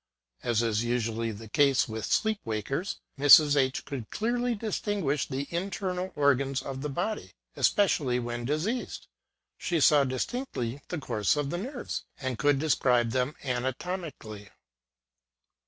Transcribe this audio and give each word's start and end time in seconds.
As 0.41 0.63
is 0.63 0.83
usually 0.83 1.29
the 1.31 1.47
case 1.47 1.87
with 1.87 2.05
sleep 2.05 2.39
wakers, 2.43 2.99
Mrs. 3.19 3.55
H 3.55 3.85
could 3.85 4.09
clearly 4.09 4.55
distinguish 4.55 5.27
the 5.27 5.47
internal 5.51 6.11
organs 6.15 6.63
of 6.63 6.81
the 6.81 6.89
body, 6.89 7.33
especially 7.55 8.17
when 8.17 8.43
diseased. 8.43 9.05
She 9.59 9.79
saw 9.79 10.03
distinctly 10.03 10.81
the 10.87 10.97
course 10.97 11.35
of 11.35 11.51
the 11.51 11.59
nerves, 11.59 12.03
and 12.19 12.39
could 12.39 12.57
describe 12.57 13.11
them 13.11 13.35
anatomically. 13.43 14.49